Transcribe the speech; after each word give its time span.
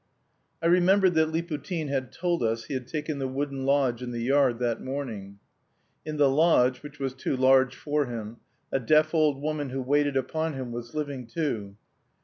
I 0.63 0.65
remembered 0.65 1.13
that 1.13 1.29
Liputin 1.31 1.87
had 1.89 2.11
told 2.11 2.41
us 2.41 2.63
he 2.63 2.73
had 2.73 2.87
taken 2.87 3.19
the 3.19 3.27
wooden 3.27 3.67
lodge 3.67 4.01
in 4.01 4.09
the 4.09 4.23
yard 4.23 4.57
that 4.57 4.81
morning. 4.81 5.37
In 6.03 6.17
the 6.17 6.27
lodge, 6.27 6.81
which 6.81 6.97
was 6.97 7.13
too 7.13 7.37
large 7.37 7.75
for 7.75 8.07
him, 8.07 8.37
a 8.71 8.79
deaf 8.79 9.13
old 9.13 9.39
woman 9.39 9.69
who 9.69 9.83
waited 9.83 10.17
upon 10.17 10.53
him 10.53 10.71
was 10.71 10.95
living 10.95 11.27
too. 11.27 11.75